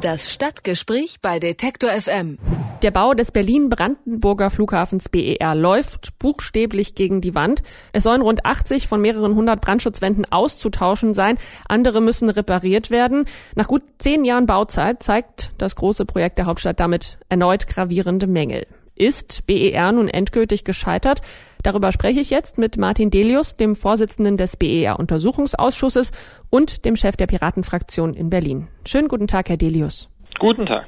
Das 0.00 0.32
Stadtgespräch 0.32 1.16
bei 1.20 1.40
Detektor 1.40 1.90
FM. 1.90 2.38
Der 2.84 2.92
Bau 2.92 3.14
des 3.14 3.32
Berlin-Brandenburger 3.32 4.48
Flughafens 4.48 5.08
BER 5.08 5.56
läuft 5.56 6.16
buchstäblich 6.20 6.94
gegen 6.94 7.20
die 7.20 7.34
Wand. 7.34 7.64
Es 7.92 8.04
sollen 8.04 8.22
rund 8.22 8.46
80 8.46 8.86
von 8.86 9.00
mehreren 9.00 9.34
hundert 9.34 9.60
Brandschutzwänden 9.60 10.24
auszutauschen 10.30 11.14
sein. 11.14 11.36
Andere 11.68 12.00
müssen 12.00 12.30
repariert 12.30 12.92
werden. 12.92 13.24
Nach 13.56 13.66
gut 13.66 13.82
zehn 13.98 14.24
Jahren 14.24 14.46
Bauzeit 14.46 15.02
zeigt 15.02 15.50
das 15.58 15.74
große 15.74 16.04
Projekt 16.04 16.38
der 16.38 16.46
Hauptstadt 16.46 16.78
damit 16.78 17.18
erneut 17.28 17.66
gravierende 17.66 18.28
Mängel. 18.28 18.68
Ist 18.98 19.46
BER 19.46 19.92
nun 19.92 20.08
endgültig 20.08 20.64
gescheitert? 20.64 21.20
Darüber 21.62 21.92
spreche 21.92 22.18
ich 22.18 22.30
jetzt 22.30 22.58
mit 22.58 22.76
Martin 22.76 23.10
Delius, 23.10 23.56
dem 23.56 23.76
Vorsitzenden 23.76 24.36
des 24.36 24.56
BER-Untersuchungsausschusses 24.56 26.10
und 26.50 26.84
dem 26.84 26.96
Chef 26.96 27.16
der 27.16 27.28
Piratenfraktion 27.28 28.14
in 28.14 28.28
Berlin. 28.28 28.66
Schönen 28.84 29.06
guten 29.06 29.28
Tag, 29.28 29.50
Herr 29.50 29.56
Delius. 29.56 30.08
Guten 30.40 30.66
Tag. 30.66 30.86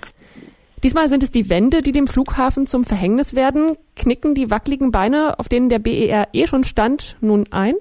Diesmal 0.83 1.09
sind 1.09 1.23
es 1.23 1.30
die 1.30 1.49
Wände, 1.49 1.83
die 1.83 1.93
dem 1.93 2.09
Flughafen 2.09 2.66
zum 2.66 2.83
Verhängnis 2.83 3.35
werden. 3.35 3.77
Knicken 3.95 4.35
die 4.35 4.51
wackeligen 4.51 4.91
Beine, 4.91 5.38
auf 5.38 5.49
denen 5.49 5.69
der 5.69 5.79
BER 5.79 6.29
eh 6.33 6.47
schon 6.49 6.65
stand, 6.65 7.16
nun 7.21 7.45
ein? 7.52 7.74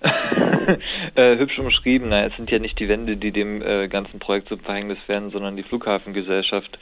äh, 1.18 1.36
hübsch 1.36 1.58
umschrieben. 1.58 2.10
Na, 2.10 2.24
es 2.24 2.36
sind 2.36 2.50
ja 2.50 2.60
nicht 2.60 2.78
die 2.78 2.88
Wände, 2.88 3.16
die 3.16 3.32
dem 3.32 3.60
äh, 3.60 3.88
ganzen 3.88 4.20
Projekt 4.20 4.48
zum 4.48 4.60
Verhängnis 4.60 4.98
werden, 5.08 5.30
sondern 5.30 5.56
die 5.56 5.64
Flughafengesellschaft, 5.64 6.78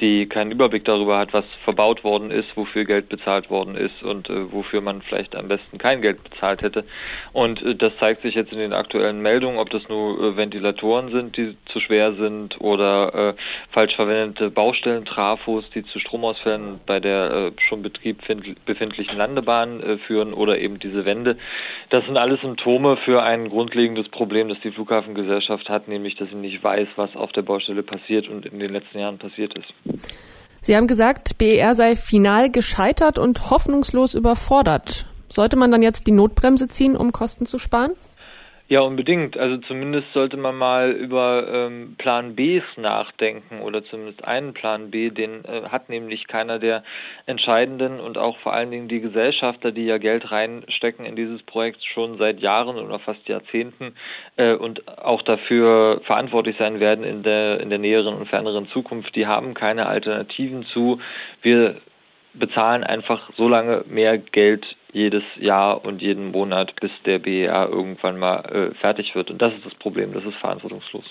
die 0.00 0.26
keinen 0.26 0.50
Überblick 0.50 0.84
darüber 0.84 1.18
hat, 1.18 1.32
was 1.32 1.46
verbaut 1.64 2.04
worden 2.04 2.30
ist, 2.30 2.54
wofür 2.54 2.84
Geld 2.84 3.08
bezahlt 3.08 3.48
worden 3.48 3.76
ist 3.76 4.02
und 4.02 4.28
äh, 4.28 4.52
wofür 4.52 4.82
man 4.82 5.00
vielleicht 5.00 5.34
am 5.34 5.48
besten 5.48 5.78
kein 5.78 6.02
Geld 6.02 6.22
bezahlt 6.22 6.60
hätte. 6.60 6.84
Und 7.32 7.62
äh, 7.62 7.74
das 7.74 7.96
zeigt 7.98 8.20
sich 8.20 8.34
jetzt 8.34 8.52
in 8.52 8.58
den 8.58 8.74
aktuellen 8.74 9.22
Meldungen, 9.22 9.58
ob 9.58 9.70
das 9.70 9.88
nur 9.88 10.20
äh, 10.20 10.36
Ventilatoren 10.36 11.10
sind, 11.10 11.38
die 11.38 11.56
zu 11.72 11.80
schwer 11.80 12.12
sind 12.12 12.60
oder 12.60 13.34
falsch 13.70 13.96
verwendete 13.96 14.50
Baustellentrafos, 14.50 15.64
die 15.70 15.84
zu 15.84 15.98
Stromausfällen 15.98 16.80
bei 16.86 17.00
der 17.00 17.52
schon 17.68 17.82
Betrieb 17.82 18.22
befindlichen 18.64 19.16
Landebahn 19.16 19.98
führen 20.06 20.32
oder 20.34 20.58
eben 20.58 20.78
diese 20.78 21.04
Wände. 21.04 21.38
Das 21.90 22.04
sind 22.04 22.16
alles 22.16 22.40
Symptome 22.40 22.96
für 22.98 23.22
ein 23.22 23.50
grundlegendes 23.78 24.08
Problem, 24.10 24.48
das 24.48 24.58
die 24.64 24.72
Flughafengesellschaft 24.72 25.68
hat, 25.68 25.86
nämlich 25.86 26.16
dass 26.16 26.28
sie 26.30 26.34
nicht 26.34 26.62
weiß, 26.64 26.88
was 26.96 27.14
auf 27.14 27.30
der 27.30 27.42
Baustelle 27.42 27.84
passiert 27.84 28.26
und 28.26 28.44
in 28.44 28.58
den 28.58 28.72
letzten 28.72 28.98
Jahren 28.98 29.18
passiert 29.18 29.54
ist. 29.56 29.72
Sie 30.62 30.76
haben 30.76 30.88
gesagt, 30.88 31.38
BER 31.38 31.76
sei 31.76 31.94
final 31.94 32.50
gescheitert 32.50 33.20
und 33.20 33.50
hoffnungslos 33.50 34.14
überfordert. 34.14 35.06
Sollte 35.28 35.56
man 35.56 35.70
dann 35.70 35.82
jetzt 35.82 36.08
die 36.08 36.12
Notbremse 36.12 36.66
ziehen, 36.66 36.96
um 36.96 37.12
Kosten 37.12 37.46
zu 37.46 37.60
sparen? 37.60 37.92
Ja, 38.70 38.80
unbedingt. 38.82 39.38
Also 39.38 39.56
zumindest 39.56 40.12
sollte 40.12 40.36
man 40.36 40.54
mal 40.54 40.90
über 40.90 41.48
ähm, 41.50 41.94
Plan 41.96 42.34
Bs 42.36 42.64
nachdenken 42.76 43.62
oder 43.62 43.82
zumindest 43.82 44.22
einen 44.24 44.52
Plan 44.52 44.90
B, 44.90 45.08
den 45.08 45.42
äh, 45.46 45.62
hat 45.70 45.88
nämlich 45.88 46.26
keiner 46.26 46.58
der 46.58 46.82
entscheidenden 47.24 47.98
und 47.98 48.18
auch 48.18 48.36
vor 48.40 48.52
allen 48.52 48.70
Dingen 48.70 48.86
die 48.88 49.00
Gesellschafter, 49.00 49.72
die 49.72 49.86
ja 49.86 49.96
Geld 49.96 50.30
reinstecken 50.30 51.06
in 51.06 51.16
dieses 51.16 51.42
Projekt 51.44 51.82
schon 51.82 52.18
seit 52.18 52.40
Jahren 52.40 52.76
oder 52.76 52.98
fast 52.98 53.26
Jahrzehnten 53.26 53.94
äh, 54.36 54.52
und 54.52 54.86
auch 54.98 55.22
dafür 55.22 56.02
verantwortlich 56.04 56.56
sein 56.58 56.78
werden 56.78 57.04
in 57.04 57.22
der, 57.22 57.60
in 57.60 57.70
der 57.70 57.78
näheren 57.78 58.16
und 58.16 58.28
ferneren 58.28 58.68
Zukunft, 58.68 59.16
die 59.16 59.26
haben 59.26 59.54
keine 59.54 59.86
Alternativen 59.86 60.66
zu. 60.66 61.00
Wir 61.40 61.76
bezahlen 62.34 62.84
einfach 62.84 63.30
so 63.34 63.48
lange 63.48 63.86
mehr 63.88 64.18
Geld 64.18 64.76
jedes 64.92 65.22
Jahr 65.38 65.84
und 65.84 66.00
jeden 66.00 66.30
Monat, 66.30 66.74
bis 66.80 66.90
der 67.04 67.18
BER 67.18 67.68
irgendwann 67.68 68.18
mal 68.18 68.40
äh, 68.44 68.74
fertig 68.74 69.14
wird. 69.14 69.30
Und 69.30 69.40
das 69.42 69.52
ist 69.54 69.64
das 69.64 69.74
Problem, 69.74 70.12
das 70.12 70.24
ist 70.24 70.36
verantwortungslos. 70.36 71.04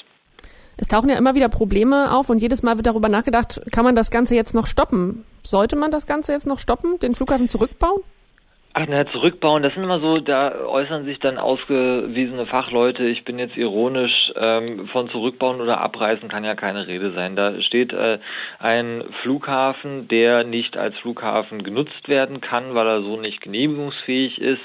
Es 0.77 0.87
tauchen 0.87 1.09
ja 1.09 1.17
immer 1.17 1.33
wieder 1.33 1.49
Probleme 1.49 2.15
auf 2.15 2.29
und 2.29 2.39
jedes 2.39 2.61
Mal 2.61 2.77
wird 2.77 2.85
darüber 2.85 3.09
nachgedacht, 3.09 3.61
kann 3.71 3.83
man 3.83 3.95
das 3.95 4.11
Ganze 4.11 4.35
jetzt 4.35 4.53
noch 4.53 4.67
stoppen? 4.67 5.25
Sollte 5.43 5.75
man 5.75 5.89
das 5.89 6.05
Ganze 6.05 6.33
jetzt 6.33 6.45
noch 6.45 6.59
stoppen, 6.59 6.99
den 6.99 7.15
Flughafen 7.15 7.49
zurückbauen? 7.49 8.03
Ach, 8.79 8.85
na, 8.87 9.07
zurückbauen, 9.07 9.63
das 9.63 9.73
sind 9.73 9.85
immer 9.85 9.99
so, 9.99 10.19
da 10.19 10.53
äußern 10.53 11.03
sich 11.03 11.17
dann 11.17 11.39
ausgewiesene 11.39 12.45
Fachleute, 12.45 13.05
ich 13.05 13.25
bin 13.25 13.39
jetzt 13.39 13.57
ironisch, 13.57 14.31
ähm, 14.35 14.87
von 14.89 15.09
zurückbauen 15.09 15.61
oder 15.61 15.81
abreißen 15.81 16.29
kann 16.29 16.43
ja 16.43 16.53
keine 16.53 16.85
Rede 16.85 17.11
sein. 17.13 17.35
Da 17.35 17.59
steht 17.59 17.91
äh, 17.91 18.19
ein 18.59 19.03
Flughafen, 19.23 20.07
der 20.09 20.43
nicht 20.43 20.77
als 20.77 20.95
Flughafen 20.99 21.63
genutzt 21.63 22.07
werden 22.07 22.39
kann, 22.39 22.75
weil 22.75 22.85
er 22.85 23.01
so 23.01 23.19
nicht 23.19 23.41
genehmigungsfähig 23.41 24.39
ist, 24.39 24.61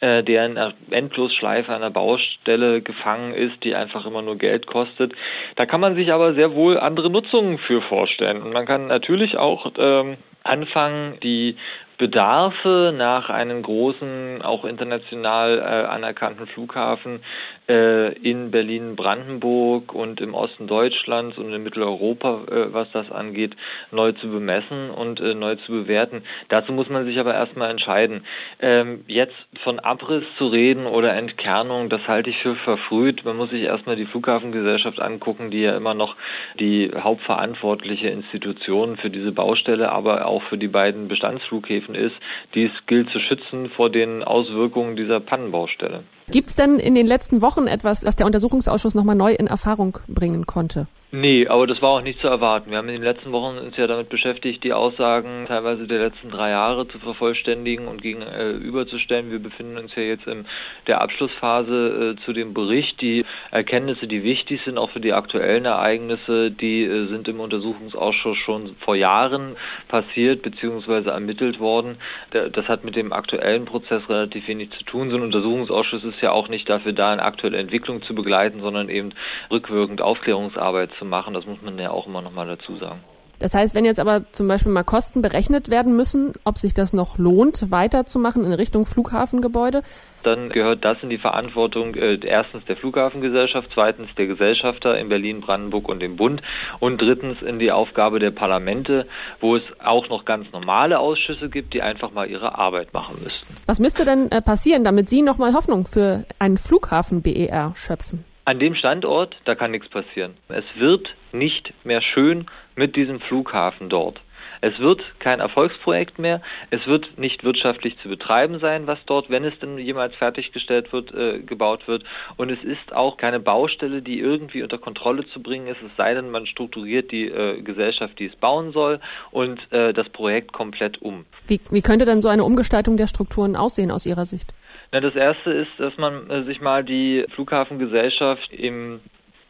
äh, 0.00 0.24
der 0.24 0.44
in 0.46 0.58
einer 0.58 0.74
Endlosschleife 0.90 1.72
einer 1.72 1.90
Baustelle 1.90 2.82
gefangen 2.82 3.32
ist, 3.32 3.62
die 3.62 3.76
einfach 3.76 4.06
immer 4.06 4.22
nur 4.22 4.38
Geld 4.38 4.66
kostet. 4.66 5.12
Da 5.54 5.66
kann 5.66 5.80
man 5.80 5.94
sich 5.94 6.12
aber 6.12 6.34
sehr 6.34 6.56
wohl 6.56 6.80
andere 6.80 7.10
Nutzungen 7.10 7.58
für 7.58 7.80
vorstellen. 7.80 8.42
Und 8.42 8.52
man 8.52 8.66
kann 8.66 8.88
natürlich 8.88 9.38
auch 9.38 9.70
ähm, 9.78 10.16
anfangen, 10.42 11.18
die 11.22 11.56
Bedarfe 12.02 12.92
nach 12.92 13.30
einem 13.30 13.62
großen, 13.62 14.42
auch 14.42 14.64
international 14.64 15.60
äh, 15.60 15.62
anerkannten 15.62 16.48
Flughafen 16.48 17.20
in 17.68 18.50
Berlin-Brandenburg 18.50 19.94
und 19.94 20.20
im 20.20 20.34
Osten 20.34 20.66
Deutschlands 20.66 21.38
und 21.38 21.52
in 21.52 21.62
Mitteleuropa, 21.62 22.42
äh, 22.50 22.72
was 22.72 22.90
das 22.92 23.10
angeht, 23.10 23.56
neu 23.90 24.12
zu 24.12 24.28
bemessen 24.28 24.90
und 24.90 25.20
äh, 25.20 25.34
neu 25.34 25.56
zu 25.56 25.72
bewerten. 25.72 26.22
Dazu 26.48 26.72
muss 26.72 26.88
man 26.88 27.04
sich 27.04 27.18
aber 27.18 27.34
erstmal 27.34 27.70
entscheiden. 27.70 28.24
Ähm, 28.60 29.04
jetzt 29.06 29.36
von 29.62 29.78
Abriss 29.78 30.24
zu 30.38 30.48
reden 30.48 30.86
oder 30.86 31.14
Entkernung, 31.14 31.88
das 31.88 32.06
halte 32.08 32.30
ich 32.30 32.38
für 32.38 32.56
verfrüht. 32.56 33.24
Man 33.24 33.36
muss 33.36 33.50
sich 33.50 33.62
erstmal 33.62 33.96
die 33.96 34.06
Flughafengesellschaft 34.06 35.00
angucken, 35.00 35.50
die 35.50 35.62
ja 35.62 35.76
immer 35.76 35.94
noch 35.94 36.16
die 36.58 36.90
hauptverantwortliche 36.96 38.08
Institution 38.08 38.96
für 38.96 39.10
diese 39.10 39.32
Baustelle, 39.32 39.92
aber 39.92 40.26
auch 40.26 40.42
für 40.44 40.58
die 40.58 40.68
beiden 40.68 41.08
Bestandsflughäfen 41.08 41.94
ist. 41.94 42.14
Dies 42.54 42.70
gilt 42.86 43.10
zu 43.10 43.20
schützen 43.20 43.70
vor 43.70 43.90
den 43.90 44.22
Auswirkungen 44.22 44.96
dieser 44.96 45.20
Pannenbaustelle. 45.20 46.04
Gibt 46.30 46.48
es 46.48 46.54
denn 46.54 46.78
in 46.78 46.94
den 46.94 47.06
letzten 47.06 47.42
Wochen 47.42 47.51
etwas, 47.66 48.04
was 48.04 48.16
der 48.16 48.26
Untersuchungsausschuss 48.26 48.94
nochmal 48.94 49.16
neu 49.16 49.32
in 49.32 49.46
Erfahrung 49.46 49.98
bringen 50.08 50.46
konnte? 50.46 50.86
Nee, 51.14 51.46
aber 51.46 51.66
das 51.66 51.82
war 51.82 51.90
auch 51.90 52.00
nicht 52.00 52.22
zu 52.22 52.28
erwarten. 52.28 52.70
Wir 52.70 52.78
haben 52.78 52.88
in 52.88 52.94
den 52.94 53.02
letzten 53.02 53.32
Wochen 53.32 53.58
uns 53.58 53.76
ja 53.76 53.86
damit 53.86 54.08
beschäftigt, 54.08 54.64
die 54.64 54.72
Aussagen 54.72 55.44
teilweise 55.46 55.86
der 55.86 55.98
letzten 55.98 56.30
drei 56.30 56.48
Jahre 56.48 56.88
zu 56.88 56.98
vervollständigen 56.98 57.86
und 57.86 58.00
gegenüberzustellen. 58.00 59.28
Äh, 59.28 59.32
Wir 59.32 59.38
befinden 59.38 59.76
uns 59.76 59.94
ja 59.94 60.04
jetzt 60.04 60.26
in 60.26 60.46
der 60.86 61.02
Abschlussphase 61.02 62.16
äh, 62.16 62.24
zu 62.24 62.32
dem 62.32 62.54
Bericht. 62.54 63.02
Die 63.02 63.26
Erkenntnisse, 63.50 64.06
die 64.06 64.22
wichtig 64.22 64.62
sind, 64.64 64.78
auch 64.78 64.88
für 64.88 65.00
die 65.00 65.12
aktuellen 65.12 65.66
Ereignisse, 65.66 66.50
die 66.50 66.84
äh, 66.84 67.08
sind 67.08 67.28
im 67.28 67.40
Untersuchungsausschuss 67.40 68.38
schon 68.38 68.76
vor 68.76 68.96
Jahren 68.96 69.56
passiert 69.88 70.40
bzw. 70.40 71.10
ermittelt 71.10 71.60
worden. 71.60 71.98
Das 72.30 72.68
hat 72.68 72.84
mit 72.84 72.96
dem 72.96 73.12
aktuellen 73.12 73.66
Prozess 73.66 74.08
relativ 74.08 74.48
wenig 74.48 74.70
zu 74.70 74.82
tun. 74.84 75.10
So 75.10 75.16
ein 75.16 75.22
Untersuchungsausschuss 75.22 76.04
ist 76.04 76.22
ja 76.22 76.32
auch 76.32 76.48
nicht 76.48 76.70
dafür 76.70 76.94
da, 76.94 77.12
eine 77.12 77.22
aktuelle 77.22 77.58
Entwicklung 77.58 78.00
zu 78.00 78.14
begleiten, 78.14 78.62
sondern 78.62 78.88
eben 78.88 79.10
rückwirkend 79.50 80.00
Aufklärungsarbeit 80.00 80.88
zu 80.98 81.01
machen. 81.04 81.34
Das 81.34 81.46
muss 81.46 81.60
man 81.62 81.78
ja 81.78 81.90
auch 81.90 82.06
immer 82.06 82.22
noch 82.22 82.32
mal 82.32 82.46
dazu 82.46 82.76
sagen. 82.76 83.00
Das 83.42 83.54
heißt, 83.54 83.74
wenn 83.74 83.84
jetzt 83.84 83.98
aber 83.98 84.30
zum 84.30 84.46
Beispiel 84.46 84.70
mal 84.70 84.84
Kosten 84.84 85.20
berechnet 85.20 85.68
werden 85.68 85.96
müssen, 85.96 86.32
ob 86.44 86.58
sich 86.58 86.74
das 86.74 86.92
noch 86.92 87.18
lohnt, 87.18 87.72
weiterzumachen 87.72 88.44
in 88.44 88.52
Richtung 88.52 88.86
Flughafengebäude? 88.86 89.82
Dann 90.22 90.48
gehört 90.50 90.84
das 90.84 90.98
in 91.02 91.10
die 91.10 91.18
Verantwortung 91.18 91.96
äh, 91.96 92.24
erstens 92.24 92.64
der 92.66 92.76
Flughafengesellschaft, 92.76 93.70
zweitens 93.74 94.14
der 94.16 94.28
Gesellschafter 94.28 94.96
in 94.96 95.08
Berlin, 95.08 95.40
Brandenburg 95.40 95.88
und 95.88 95.98
dem 95.98 96.14
Bund 96.14 96.40
und 96.78 97.02
drittens 97.02 97.42
in 97.42 97.58
die 97.58 97.72
Aufgabe 97.72 98.20
der 98.20 98.30
Parlamente, 98.30 99.08
wo 99.40 99.56
es 99.56 99.64
auch 99.82 100.08
noch 100.08 100.24
ganz 100.24 100.52
normale 100.52 101.00
Ausschüsse 101.00 101.50
gibt, 101.50 101.74
die 101.74 101.82
einfach 101.82 102.12
mal 102.12 102.30
ihre 102.30 102.56
Arbeit 102.56 102.94
machen 102.94 103.16
müssten. 103.24 103.56
Was 103.66 103.80
müsste 103.80 104.04
denn 104.04 104.30
äh, 104.30 104.40
passieren, 104.40 104.84
damit 104.84 105.10
Sie 105.10 105.22
nochmal 105.22 105.52
Hoffnung 105.54 105.86
für 105.86 106.24
einen 106.38 106.58
Flughafen 106.58 107.22
BER 107.22 107.72
schöpfen? 107.74 108.24
An 108.44 108.58
dem 108.58 108.74
Standort, 108.74 109.36
da 109.44 109.54
kann 109.54 109.70
nichts 109.70 109.88
passieren. 109.88 110.36
Es 110.48 110.64
wird 110.76 111.14
nicht 111.32 111.72
mehr 111.84 112.02
schön 112.02 112.46
mit 112.74 112.96
diesem 112.96 113.20
Flughafen 113.20 113.88
dort. 113.88 114.20
Es 114.64 114.78
wird 114.78 115.02
kein 115.18 115.40
Erfolgsprojekt 115.40 116.20
mehr. 116.20 116.40
Es 116.70 116.86
wird 116.86 117.18
nicht 117.18 117.42
wirtschaftlich 117.42 117.98
zu 118.00 118.08
betreiben 118.08 118.60
sein, 118.60 118.86
was 118.86 118.98
dort, 119.06 119.28
wenn 119.28 119.44
es 119.44 119.58
denn 119.58 119.76
jemals 119.76 120.14
fertiggestellt 120.14 120.92
wird, 120.92 121.12
äh, 121.12 121.40
gebaut 121.40 121.88
wird. 121.88 122.04
Und 122.36 122.50
es 122.50 122.62
ist 122.62 122.92
auch 122.92 123.16
keine 123.16 123.40
Baustelle, 123.40 124.02
die 124.02 124.20
irgendwie 124.20 124.62
unter 124.62 124.78
Kontrolle 124.78 125.26
zu 125.26 125.42
bringen 125.42 125.66
ist, 125.66 125.82
es 125.82 125.90
sei 125.96 126.14
denn, 126.14 126.30
man 126.30 126.46
strukturiert 126.46 127.10
die 127.10 127.26
äh, 127.26 127.60
Gesellschaft, 127.60 128.18
die 128.20 128.26
es 128.26 128.36
bauen 128.36 128.72
soll, 128.72 129.00
und 129.32 129.60
äh, 129.72 129.92
das 129.92 130.08
Projekt 130.10 130.52
komplett 130.52 131.02
um. 131.02 131.26
Wie, 131.48 131.60
wie 131.70 131.82
könnte 131.82 132.04
dann 132.04 132.20
so 132.20 132.28
eine 132.28 132.44
Umgestaltung 132.44 132.96
der 132.96 133.08
Strukturen 133.08 133.56
aussehen 133.56 133.90
aus 133.90 134.06
Ihrer 134.06 134.26
Sicht? 134.26 134.52
Na, 134.92 135.00
das 135.00 135.14
erste 135.14 135.50
ist, 135.50 135.70
dass 135.78 135.96
man 135.96 136.28
äh, 136.28 136.44
sich 136.44 136.60
mal 136.60 136.84
die 136.84 137.24
Flughafengesellschaft 137.34 138.52
im 138.52 139.00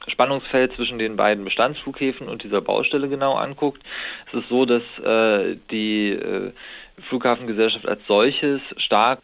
Spannungsfeld 0.07 0.73
zwischen 0.75 0.99
den 0.99 1.17
beiden 1.17 1.45
Bestandsflughäfen 1.45 2.29
und 2.29 2.45
dieser 2.45 2.61
Baustelle 2.61 3.09
genau 3.09 3.35
anguckt. 3.35 3.83
Es 4.29 4.41
ist 4.41 4.49
so, 4.49 4.65
dass 4.67 4.83
äh, 5.05 5.57
die 5.71 6.11
äh, 6.11 6.53
Flughafengesellschaft 7.09 7.87
als 7.87 8.01
solches 8.07 8.61
stark 8.77 9.21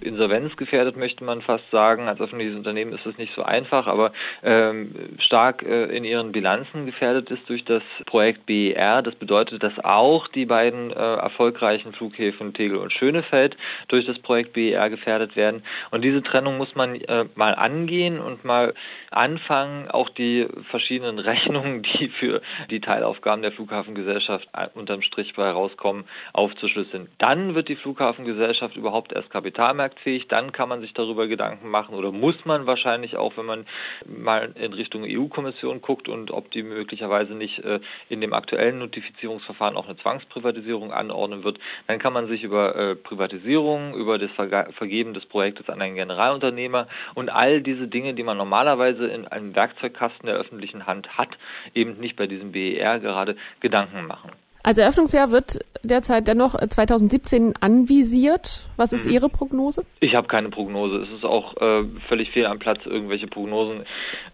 insolvenzgefährdet, 0.00 0.96
möchte 0.96 1.24
man 1.24 1.42
fast 1.42 1.70
sagen. 1.70 2.08
Als 2.08 2.20
öffentliches 2.20 2.56
Unternehmen 2.56 2.92
ist 2.92 3.04
das 3.04 3.18
nicht 3.18 3.34
so 3.34 3.42
einfach, 3.42 3.86
aber 3.86 4.12
ähm, 4.42 4.94
stark 5.18 5.62
äh, 5.62 5.84
in 5.96 6.04
ihren 6.04 6.32
Bilanzen 6.32 6.86
gefährdet 6.86 7.30
ist 7.30 7.48
durch 7.48 7.64
das 7.64 7.82
Projekt 8.06 8.46
BER. 8.46 9.02
Das 9.02 9.14
bedeutet, 9.14 9.62
dass 9.62 9.78
auch 9.84 10.28
die 10.28 10.46
beiden 10.46 10.90
äh, 10.90 10.94
erfolgreichen 10.94 11.92
Flughäfen 11.92 12.54
Tegel 12.54 12.78
und 12.78 12.92
Schönefeld 12.92 13.56
durch 13.88 14.06
das 14.06 14.18
Projekt 14.18 14.54
BER 14.54 14.88
gefährdet 14.88 15.36
werden. 15.36 15.62
Und 15.90 16.02
diese 16.02 16.22
Trennung 16.22 16.56
muss 16.56 16.74
man 16.74 16.94
äh, 16.96 17.26
mal 17.34 17.54
angehen 17.54 18.20
und 18.20 18.44
mal 18.44 18.72
anfangen, 19.10 19.88
auch 19.90 20.08
die 20.08 20.46
verschiedenen 20.70 21.18
Rechnungen, 21.26 21.82
die 21.82 22.08
für 22.08 22.40
die 22.70 22.80
Teilaufgaben 22.80 23.42
der 23.42 23.52
Flughafengesellschaft 23.52 24.48
äh, 24.54 24.68
unterm 24.74 25.02
Strich 25.02 25.34
bei 25.34 25.50
rauskommen, 25.50 26.04
aufzuschlüsseln. 26.32 26.85
Dann 27.18 27.54
wird 27.54 27.68
die 27.68 27.76
Flughafengesellschaft 27.76 28.76
überhaupt 28.76 29.12
erst 29.12 29.30
kapitalmarktfähig, 29.30 30.28
dann 30.28 30.52
kann 30.52 30.68
man 30.68 30.80
sich 30.80 30.92
darüber 30.94 31.26
Gedanken 31.26 31.68
machen 31.68 31.94
oder 31.94 32.12
muss 32.12 32.44
man 32.44 32.66
wahrscheinlich 32.66 33.16
auch, 33.16 33.36
wenn 33.36 33.46
man 33.46 33.66
mal 34.06 34.52
in 34.54 34.72
Richtung 34.72 35.04
EU-Kommission 35.04 35.80
guckt 35.80 36.08
und 36.08 36.30
ob 36.30 36.50
die 36.50 36.62
möglicherweise 36.62 37.34
nicht 37.34 37.58
äh, 37.60 37.80
in 38.08 38.20
dem 38.20 38.32
aktuellen 38.32 38.78
Notifizierungsverfahren 38.78 39.76
auch 39.76 39.86
eine 39.86 39.96
Zwangsprivatisierung 39.96 40.92
anordnen 40.92 41.44
wird, 41.44 41.58
dann 41.86 41.98
kann 41.98 42.12
man 42.12 42.28
sich 42.28 42.42
über 42.42 42.76
äh, 42.76 42.96
Privatisierung, 42.96 43.94
über 43.94 44.18
das 44.18 44.30
Vergeben 44.30 45.14
des 45.14 45.26
Projektes 45.26 45.68
an 45.68 45.80
einen 45.80 45.96
Generalunternehmer 45.96 46.88
und 47.14 47.30
all 47.30 47.62
diese 47.62 47.88
Dinge, 47.88 48.14
die 48.14 48.22
man 48.22 48.36
normalerweise 48.36 49.06
in 49.06 49.26
einem 49.26 49.54
Werkzeugkasten 49.54 50.26
der 50.26 50.36
öffentlichen 50.36 50.86
Hand 50.86 51.18
hat, 51.18 51.30
eben 51.74 51.98
nicht 51.98 52.16
bei 52.16 52.26
diesem 52.26 52.52
BER 52.52 53.00
gerade 53.00 53.36
Gedanken 53.60 54.06
machen. 54.06 54.30
Als 54.66 54.78
Eröffnungsjahr 54.78 55.30
wird 55.30 55.60
derzeit 55.84 56.26
dennoch 56.26 56.56
2017 56.56 57.54
anvisiert. 57.60 58.66
Was 58.76 58.92
ist 58.92 59.06
mhm. 59.06 59.12
Ihre 59.12 59.28
Prognose? 59.28 59.84
Ich 60.00 60.16
habe 60.16 60.26
keine 60.26 60.48
Prognose. 60.48 61.04
Es 61.04 61.08
ist 61.16 61.24
auch 61.24 61.56
äh, 61.58 61.84
völlig 62.08 62.32
fehl 62.32 62.46
am 62.46 62.58
Platz, 62.58 62.80
irgendwelche 62.84 63.28
Prognosen 63.28 63.82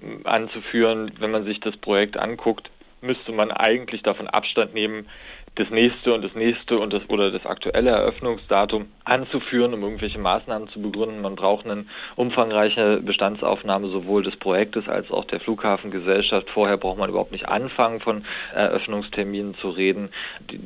äh, 0.00 0.26
anzuführen. 0.26 1.12
Wenn 1.18 1.32
man 1.32 1.44
sich 1.44 1.60
das 1.60 1.76
Projekt 1.76 2.16
anguckt, 2.16 2.70
müsste 3.02 3.30
man 3.30 3.50
eigentlich 3.50 4.02
davon 4.04 4.26
Abstand 4.26 4.72
nehmen, 4.72 5.06
das 5.54 5.68
nächste 5.70 6.14
und 6.14 6.22
das 6.22 6.34
nächste 6.34 6.78
und 6.78 6.92
das 6.92 7.02
oder 7.08 7.30
das 7.30 7.44
aktuelle 7.44 7.90
Eröffnungsdatum 7.90 8.86
anzuführen, 9.04 9.74
um 9.74 9.82
irgendwelche 9.82 10.18
Maßnahmen 10.18 10.68
zu 10.68 10.80
begründen. 10.80 11.20
Man 11.20 11.36
braucht 11.36 11.66
eine 11.66 11.84
umfangreiche 12.16 13.00
Bestandsaufnahme 13.02 13.88
sowohl 13.88 14.22
des 14.22 14.36
Projektes 14.36 14.88
als 14.88 15.10
auch 15.10 15.26
der 15.26 15.40
Flughafengesellschaft. 15.40 16.48
Vorher 16.50 16.78
braucht 16.78 16.98
man 16.98 17.10
überhaupt 17.10 17.32
nicht 17.32 17.48
anfangen, 17.48 18.00
von 18.00 18.24
Eröffnungsterminen 18.54 19.54
zu 19.56 19.68
reden. 19.68 20.08
Die 20.50 20.60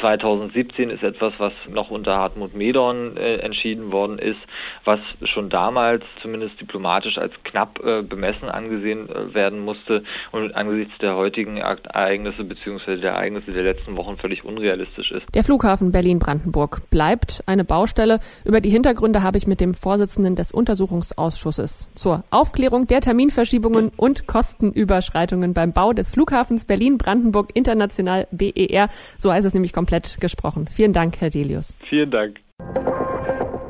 2017 0.00 0.90
ist 0.90 1.02
etwas, 1.02 1.32
was 1.38 1.52
noch 1.68 1.90
unter 1.90 2.16
Hartmut 2.16 2.54
Medorn 2.54 3.16
äh, 3.16 3.36
entschieden 3.36 3.92
worden 3.92 4.18
ist, 4.18 4.38
was 4.84 5.00
schon 5.24 5.50
damals 5.50 6.04
zumindest 6.22 6.60
diplomatisch 6.60 7.18
als 7.18 7.32
knapp 7.44 7.80
äh, 7.84 8.02
bemessen 8.02 8.48
angesehen 8.48 9.08
äh, 9.08 9.34
werden 9.34 9.60
musste 9.60 10.02
und 10.32 10.54
angesichts 10.54 10.96
der 10.98 11.16
heutigen 11.16 11.58
Ereignisse 11.58 12.44
bzw. 12.44 12.96
der 12.96 13.12
Ereignisse 13.12 13.52
der 13.52 13.62
letzten 13.62 13.96
Wochen 13.96 14.16
völlig 14.16 14.44
unrealistisch 14.44 15.12
ist. 15.12 15.26
Der 15.34 15.44
Flughafen 15.44 15.92
Berlin-Brandenburg 15.92 16.90
bleibt 16.90 17.42
eine 17.46 17.64
Baustelle. 17.64 18.20
Über 18.44 18.60
die 18.60 18.70
Hintergründe 18.70 19.22
habe 19.22 19.38
ich 19.38 19.46
mit 19.46 19.60
dem 19.60 19.74
Vorsitzenden 19.74 20.36
des 20.36 20.52
Untersuchungsausschusses 20.52 21.90
zur 21.94 22.24
Aufklärung 22.30 22.86
der 22.86 23.00
Terminverschiebungen 23.00 23.90
und 23.96 24.26
Kostenüberschreitungen 24.26 25.54
beim 25.54 25.72
Bau 25.72 25.92
des 25.92 26.10
Flughafens 26.10 26.64
Berlin-Brandenburg 26.64 27.50
International 27.54 28.26
BER, 28.30 28.88
so 29.18 29.32
heißt 29.32 29.46
es 29.46 29.54
nämlich 29.54 29.72
komplett 29.90 30.20
gesprochen. 30.20 30.68
Vielen 30.70 30.92
Dank, 30.92 31.20
Herr 31.20 31.30
Delius. 31.30 31.74
Vielen 31.88 32.10
Dank. 32.10 32.40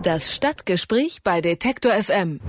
Das 0.03 0.35
Stadtgespräch 0.35 1.23
bei 1.25 1.41
Detektor 1.41 1.93
FM. 1.93 2.41